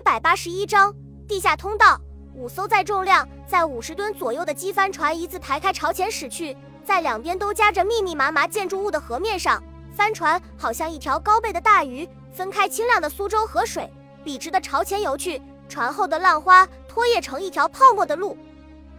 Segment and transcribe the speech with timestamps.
[0.00, 0.94] 一百八十一章
[1.28, 2.00] 地下通道。
[2.34, 13.92] 五艘载重量在五十吨左右的机帆船一字排开朝前驶去，在两边都夹着密密麻麻建筑物的河面上，帆船好像一条高背的大鱼，分开清亮的苏州河水，
[14.24, 15.38] 笔直的朝前游去。
[15.68, 18.38] 船后的浪花拖曳成一条泡沫的路，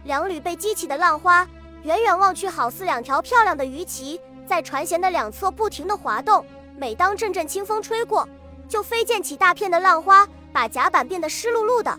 [0.04, 1.44] 两缕被激起的浪花，
[1.82, 6.46] 远远望去好似两条漂亮的鱼鳍，在船舷的两侧不停地滑动。
[6.76, 8.28] 每当阵阵清风吹过，
[8.68, 11.98] 就飞溅起大片的浪花，把甲板变得湿漉漉的。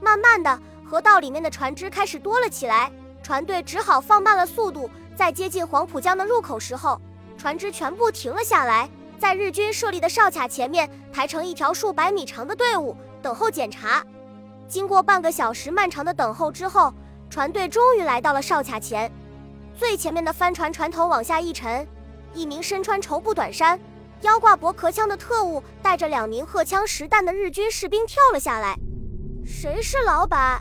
[0.00, 0.58] 慢慢的。
[0.90, 2.90] 河道里面的船只开始多了起来，
[3.22, 4.88] 船队只好放慢了速度。
[5.14, 6.98] 在接近黄浦江的入口时候，
[7.36, 14.02] 船只全部停了下来，在日军设立的哨卡前面排成一条数百米长的队伍，等候检查。
[14.66, 16.90] 经过半个小时漫长的等候之后，
[17.28, 19.12] 船队终于来到了哨卡前。
[19.76, 21.86] 最前面的帆船船头往下一沉，
[22.32, 23.78] 一名身穿绸布短衫、
[24.22, 28.76] 腰挂驳壳枪的特务，带着两名荷枪实弹的日军士兵跳了下来。
[29.44, 30.60] 谁是老板？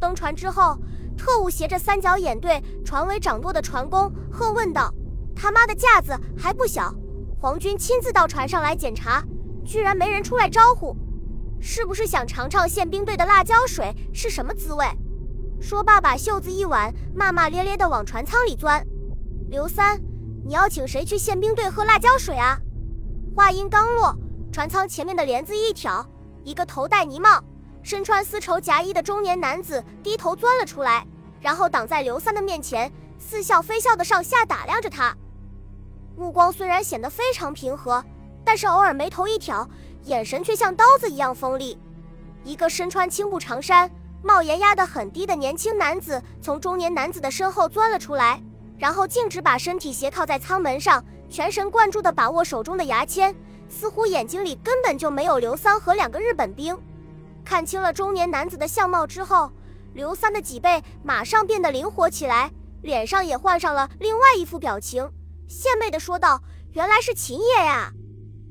[0.00, 0.76] 登船之后，
[1.16, 4.92] 特务携着三角眼对船尾掌舵的船工喝问道
[5.36, 6.92] ：“他妈的架子还不小！
[7.38, 9.22] 皇军亲自到船上来检查，
[9.64, 10.96] 居然没人出来招呼，
[11.60, 14.84] 是不是想尝尝宪兵队的辣椒水是什么滋味？”
[15.60, 18.84] 说罢，把袖子一挽，骂骂咧咧地往船舱里钻。
[19.48, 20.00] 刘三，
[20.44, 22.58] 你要请谁去宪兵队喝辣椒水啊？
[23.34, 24.14] 话音刚落，
[24.52, 26.04] 船舱前面的帘子一挑，
[26.42, 27.42] 一个头戴呢帽。
[27.82, 31.06] 身穿丝绸夹衣的中年男子低头钻了出来，
[31.40, 35.16] 然后挡在刘三的面前，似笑非笑的上下打量着他，
[36.16, 38.04] 目光虽然显得非常平和，
[38.44, 39.66] 但是偶尔眉头一挑，
[40.04, 41.78] 眼神却像刀子一样锋利。
[42.44, 43.90] 一个身穿青布长衫、
[44.22, 48.42] 帽檐压得很低的年轻男子从中年男子的身后钻了出来，
[48.76, 53.32] 然后径直把身体斜靠在舱门上，全神贯注地把握手中的牙签，
[53.68, 56.76] 似乎眼睛里根本就没有刘三和两个日本兵。
[57.44, 59.50] 看清了中年男子的相貌之后，
[59.94, 62.50] 刘三的脊背马上变得灵活起来，
[62.82, 65.08] 脸上也换上了另外一副表情，
[65.48, 66.42] 献媚地说道
[66.74, 67.92] ：“原来是秦爷呀！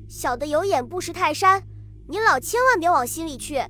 [0.08, 1.62] 小的有眼不识泰山，
[2.08, 3.62] 您老千万别往心里去。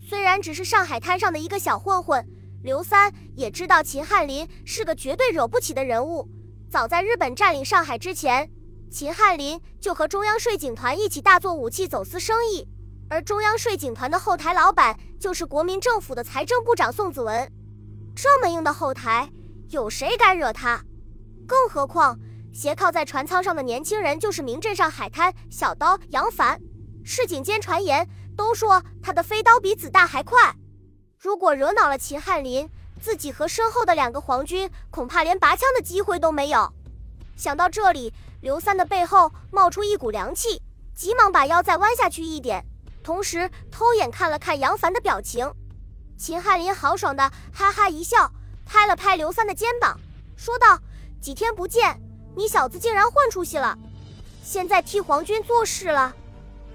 [0.00, 2.26] 虽然只是上海滩上的一个小混混，
[2.62, 6.26] 刘三也知道秦汉林是个绝对惹不起的人物。
[6.70, 8.50] 早在日本占领上海之前，
[8.90, 12.68] 秦汉林就和中央税警团一起大做武器走私生意。”
[13.10, 17.50] 而中央税警团的后台老板就是国民政府的财政部长宋子文，
[18.14, 19.32] 这么硬的后台，
[19.70, 20.82] 有谁敢惹他？
[21.46, 22.18] 更何况
[22.52, 26.60] 斜靠在船舱上的年轻人就是名镇上海滩小刀杨凡。
[27.02, 28.06] 市井间传言
[28.36, 30.54] 都说他的飞刀比子弹还快。
[31.16, 32.68] 如果惹恼了秦汉林，
[32.98, 36.72] 自己和身后的两个皇军恐怕连拔枪的机会都没有。
[37.36, 40.60] 想到这里，刘三的背后冒出一股凉气，
[40.94, 42.64] 急忙把腰再弯下去一点。
[43.02, 45.50] 同时偷眼看了看杨凡的表情，
[46.18, 48.30] 秦汉林豪爽的哈哈一笑，
[48.66, 49.98] 拍了拍刘三的肩膀，
[50.36, 50.78] 说道
[51.22, 51.98] ：“几天不见，
[52.36, 53.78] 你小子竟然混出息了，
[54.42, 56.14] 现在替皇军做事了。”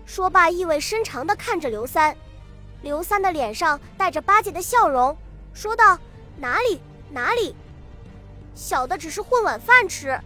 [0.07, 2.15] 说罢，意味深长的看着刘三。
[2.81, 5.15] 刘三的脸上带着巴结的笑容，
[5.53, 5.97] 说道
[6.37, 7.55] ：“哪里哪里，
[8.55, 10.19] 小的只是混碗饭吃。”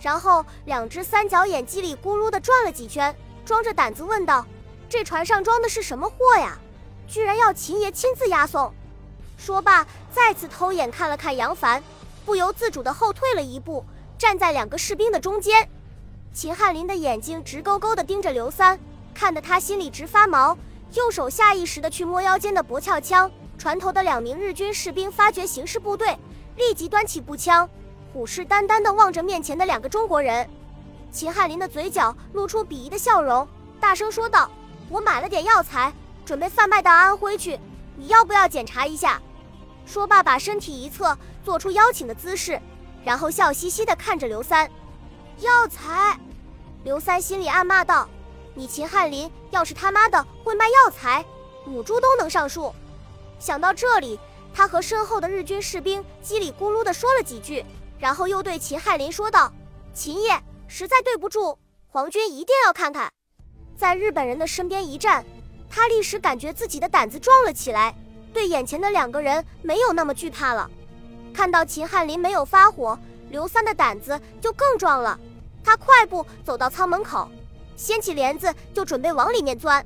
[0.00, 4.44] 然后两只三角眼叽里咕噜的转了几圈，装着胆子问道。
[4.88, 6.58] 这船上装的是什么货呀？
[7.06, 8.72] 居然要秦爷亲自押送！
[9.36, 11.82] 说罢，再次偷眼看了看杨凡，
[12.24, 13.84] 不由自主地后退了一步，
[14.18, 15.68] 站在两个士兵的中间。
[16.32, 18.78] 秦汉林的眼睛直勾勾地盯着刘三，
[19.14, 20.56] 看得他心里直发毛，
[20.92, 23.30] 右手下意识地去摸腰间的驳壳枪。
[23.64, 26.18] 船头的两名日军士兵发觉形势不对，
[26.56, 27.66] 立即端起步枪，
[28.12, 30.46] 虎视眈眈地望着面前的两个中国人。
[31.10, 33.48] 秦汉林的嘴角露出鄙夷的笑容，
[33.80, 34.50] 大声说道。
[34.90, 35.90] 我买了点药材，
[36.26, 37.58] 准备贩卖到安徽去，
[37.96, 39.18] 你要不要检查一下？
[39.86, 42.60] 说罢，把身体一侧，做出邀请的姿势，
[43.02, 44.70] 然后笑嘻嘻地看着刘三。
[45.38, 46.20] 药材，
[46.82, 48.06] 刘三心里暗骂道
[48.52, 51.24] ：“你秦汉林要是他妈的会卖药材，
[51.64, 52.70] 母猪都能上树。”
[53.44, 54.18] 想到这里，
[54.54, 57.62] 他和身后的日军士兵叽里咕噜地说了几句，
[57.98, 59.52] 然后又对秦汉林说道
[59.92, 63.12] ：“秦爷，实在对不住，皇军一定要看看。”
[63.76, 65.22] 在日本人的身边一站，
[65.68, 67.94] 他立时感觉自己的胆子壮了起来，
[68.32, 70.70] 对眼前的两个人没有那么惧怕了。
[71.34, 72.98] 看到秦汉林没有发火，
[73.28, 75.20] 刘三的胆子就更壮了。
[75.62, 77.28] 他快步走到舱门口，
[77.76, 79.84] 掀起帘子就准备往里面钻。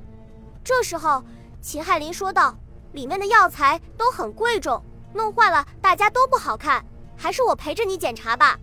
[0.63, 1.21] 这时候，
[1.61, 2.55] 秦汉林说道
[2.91, 4.83] ：“里面的药材都很贵重，
[5.13, 6.83] 弄坏了大家都不好看，
[7.15, 8.59] 还是我陪着你检查吧。”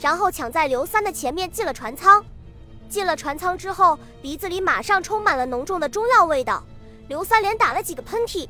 [0.00, 2.24] 然后抢在刘三的前面进了船舱。
[2.88, 6.62] 进了船舱之后，鼻子里马上充满了浓重的中药味道。
[7.08, 8.48] 刘三连打了几个喷嚏，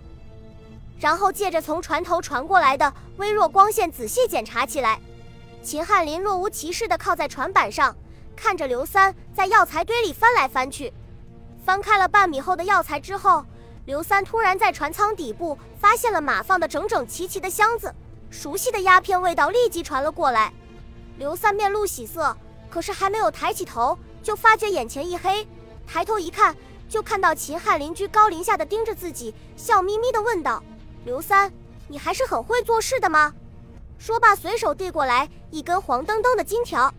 [0.98, 5.00] 然后借着从船头传过来的微弱光线仔细检查起来。
[5.62, 7.94] 秦汉林若无其事地靠在船板上，
[8.34, 10.92] 看着刘三在药材堆里翻来翻去。
[11.64, 13.44] 翻开了半米厚的药材之后，
[13.84, 17.92] 刘三突然在船舱底部发现了码放的整整齐齐的箱子，
[18.30, 20.52] 熟悉的鸦片味道立即传了过来。
[21.18, 22.36] 刘三面露喜色，
[22.70, 25.46] 可是还没有抬起头，就发觉眼前一黑，
[25.86, 26.56] 抬头一看。
[26.88, 30.62] 就看到秦汉邻居高临下的盯着自己，笑眯眯的问道
[31.06, 31.50] ：“刘三，
[31.88, 33.32] 你还是很会做事的吗？”
[33.96, 36.92] 说罢，随手递过来一根黄澄澄的金条。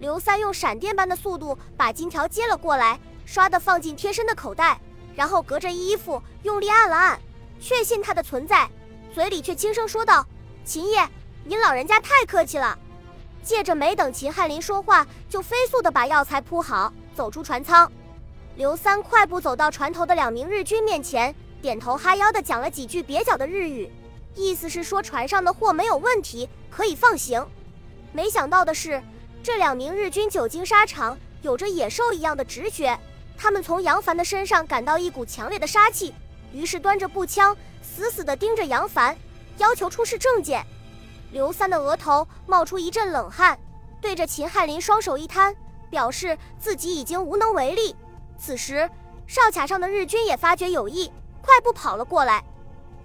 [0.00, 4.78] 刘三用闪电般的速度把金条接了过来，唰的放进贴身的口袋，
[5.14, 7.20] 然后隔着衣服用力按了按，
[7.60, 8.68] 确信它的存在，
[9.14, 10.26] 嘴里却轻声说道
[10.64, 11.08] ：“秦爷，
[11.44, 12.78] 您老人家太客气了。”
[13.42, 17.90] 借着没等秦汉林说话，就飞速的把药材铺好，走出船舱。
[18.54, 23.90] 刘三快步走到船头的两名日军面前，点头哈腰的讲了几句蹩脚的日语，
[24.36, 27.44] 意思是说船上的货没有问题，可以放行。
[28.12, 29.02] 没想到的是，
[29.42, 32.96] 这两名日军久经沙场，有着野兽一样的直觉，
[33.42, 36.14] 他们从杨凡的身上感到一股强烈的杀气，
[36.52, 39.18] 于是端着步枪，死死地盯着杨凡，
[39.58, 40.64] 要求出示证件。
[41.32, 43.58] 刘三的额头冒出一阵冷汗，
[44.00, 45.52] 对着秦汉林双手一摊，
[45.90, 47.96] 表示自己已经无能为力。
[48.38, 48.88] 此时，
[49.26, 51.10] 哨卡上的日军也发觉有异，
[51.42, 52.44] 快步跑了过来。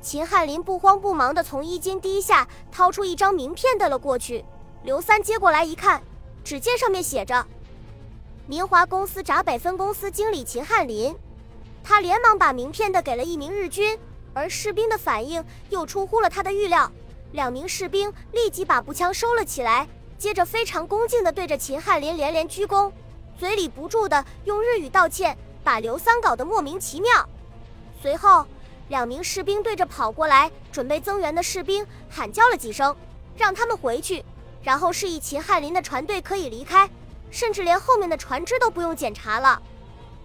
[0.04, 4.46] 秦汉林不慌不忙地从衣襟低下，掏出一张名片递了过去。
[4.84, 6.00] 刘三接过来一看，
[6.44, 7.44] 只见上面写着
[8.50, 11.14] “明华公司闸北分公司经理秦汉林”。
[11.84, 14.00] 他连忙把名片的给了一名日军，
[14.34, 16.90] 而士兵的反应又出乎了他的预料。
[17.34, 19.86] 两名士兵立即把步枪收了起来，
[20.18, 22.90] 接着非常恭敬地对着秦汉林连连鞠躬。
[23.38, 27.28] 嘴里不住的用日语道歉，把刘三搞得莫名其妙。
[28.02, 28.46] 随后，
[28.88, 32.96] 两名士兵对着跑过来准备增援的士兵喊叫了几声，
[33.36, 34.24] 让他们回去，
[34.62, 36.90] 然后示意秦汉林的船队可以离开，
[37.30, 39.62] 甚至连后面的船只都不用检查了。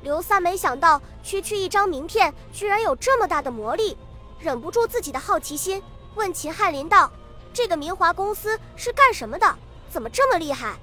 [0.02, 3.96] 刘三没想到区区一张名片居然有这么大的魔力，
[4.40, 5.82] 忍不住自己的好奇心，
[6.14, 7.10] 问秦汉林道
[7.54, 9.56] ：“这个明华公司是干什么的？
[9.90, 10.76] 怎么这么厉害？”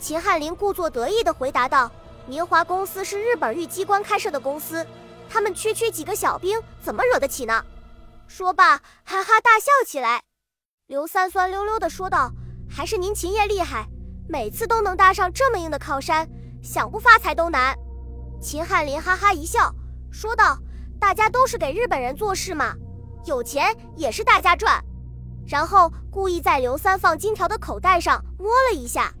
[0.00, 1.90] 秦汉林故作得意地回答道
[2.26, 4.84] ：“明华公司是日本御机关开设的公司，
[5.28, 7.64] 他们区区几个小兵怎么惹得起呢？”
[8.26, 10.22] 说罢，哈哈大笑起来。
[10.86, 12.30] 刘三酸溜溜地说道
[12.68, 13.86] ：“还是您秦爷厉害，
[14.28, 16.28] 每次都能搭上这么硬的靠山，
[16.62, 17.74] 想不发财都难。”
[18.40, 19.74] 秦汉林哈哈一笑，
[20.12, 20.56] 说道
[21.00, 22.74] ：“大家都是给日本人做事嘛，
[23.24, 24.80] 有钱也是大家赚。”
[25.48, 29.12] 然后故意在刘三放金条的口袋上摸了一下。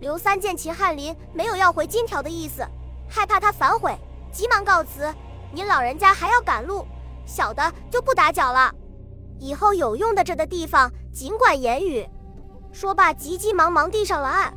[0.00, 2.66] 刘三见秦汉林没有要回金条的意思，
[3.08, 3.96] 害怕他反悔，
[4.32, 5.12] 急忙告辞
[5.52, 6.86] ：“您老人家还要赶路，
[7.26, 8.74] 小的就不打搅了。
[9.38, 12.08] 以后有用得着的地方尽管言语。”
[12.72, 14.52] 说罢，急急忙忙递上了岸。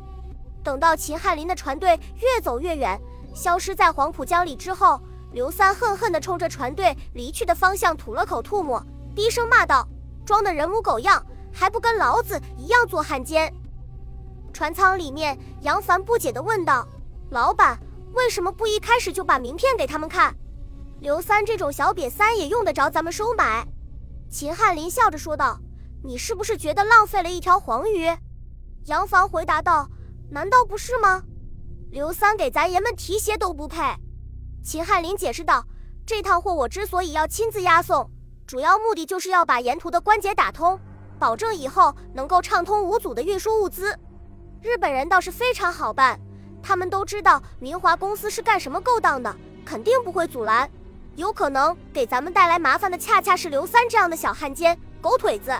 [0.62, 3.00] 等到秦汉林的船队越走越远，
[3.34, 5.00] 消失在黄浦江里之后，
[5.32, 9.88] 刘三恨恨地冲着船队离去的方向吐了口唾沫，低声骂道
[10.24, 13.52] ：“装的人模狗样，还不跟老子一样做汉奸！”
[14.52, 16.86] 船舱里面，杨凡不解地问道
[17.30, 17.78] ：“老板，
[18.12, 20.34] 为什么不一开始就把名片给他们看？
[21.00, 23.66] 刘三这种小瘪三也用得着咱们收买？”
[24.30, 25.58] 秦汉林笑着说道
[26.04, 28.10] ：“你是不是觉得浪费了一条黄鱼？”
[28.86, 29.88] 杨凡回答道
[30.30, 31.22] ：“难道不是吗？
[31.90, 33.78] 刘三给咱爷们提鞋都不配。”
[34.64, 35.64] 秦汉林解释道
[36.06, 38.10] ：“这趟货我之所以要亲自押送，
[38.46, 40.78] 主要目的就是要把沿途的关节打通，
[41.18, 43.96] 保证以后能够畅通无阻的运输物资。”
[44.62, 46.18] 日本人倒是非常好办，
[46.62, 50.70] 他们都知道明华公司是干什么勾当的，肯定不会阻拦。
[51.16, 55.52] 有可能给咱们带来麻烦的，恰恰是刘三这样的小汉奸、狗腿子。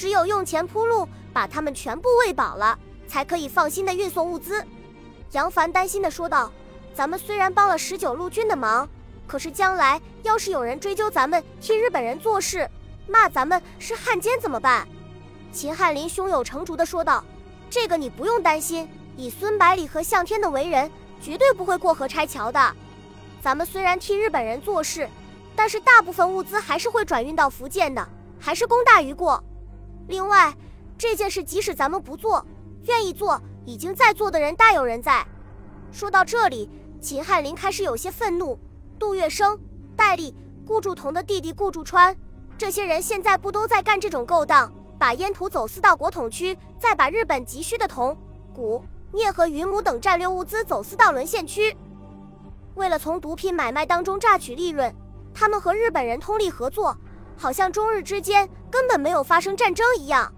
[0.00, 4.64] 只有用钱铺路，把他们全部喂饱了，才可以放心的运送物资。
[5.32, 6.50] 杨凡担心的说道
[6.96, 8.88] ：“咱们虽然帮了十九路军的忙，
[9.26, 12.66] 可是将来要是有人追究咱们替日本人做事，
[13.06, 14.88] 骂咱们是汉奸怎么办？”
[15.52, 17.22] 秦汉林胸有成竹的说道。
[17.68, 18.88] 这个你不用担心，
[19.18, 20.90] 以孙百里和向天的为人，
[21.20, 22.74] 绝对不会过河拆桥的。
[23.42, 25.06] 咱们虽然替日本人做事，
[25.54, 28.08] 但是大部分物资还是会转运到福建的，
[28.40, 29.44] 还是功大于过。
[30.10, 30.52] 另外，
[30.98, 32.44] 这件事即使咱们不做，
[32.88, 35.24] 愿意做，已经在做的人大有人在。
[35.92, 36.68] 说到这里，
[37.00, 38.58] 秦汉林开始有些愤怒。
[38.98, 39.56] 杜月笙、
[39.94, 40.34] 戴笠、
[40.66, 42.14] 顾祝同的弟弟顾祝川，
[42.58, 44.70] 这些人现在不都在干这种勾当？
[44.98, 48.14] 把烟土走私到国统区，再把日本急需的铜、
[48.52, 51.74] 钴、镍和云母等战略物资走私到沦陷区。
[52.74, 54.92] 为了从毒品买卖当中榨取利润，
[55.32, 56.96] 他们和日本人通力合作，
[57.40, 60.30] 好像中日之间根本没有发生战争一样。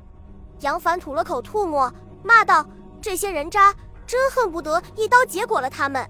[0.61, 1.93] 杨凡吐了口唾沫，
[2.23, 2.65] 骂道
[3.03, 3.75] ：“这些人渣，
[4.07, 6.09] 真恨不得一刀结果了他们！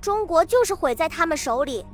[0.00, 1.84] 中国就是毁在他们手里。”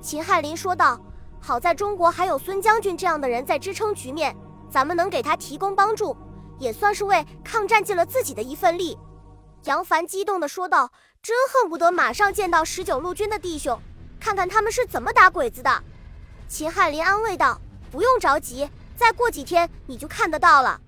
[0.00, 0.96] 秦汉林说道
[1.42, 4.36] ：“好在中国还有孙将军这样的人在支撑局面，
[4.70, 6.16] 咱们能给他提供帮助，
[6.60, 8.96] 也算是为抗战尽了自己的一份力。”
[9.64, 13.76] 杨凡激动地说道：“真恨不得马上见到十九路军的弟兄，
[14.20, 15.82] 看看他们是怎么打鬼子的。”
[16.48, 17.60] 秦汉林安慰道
[17.92, 20.80] ：“不用着急，再过几天你就看得到了。”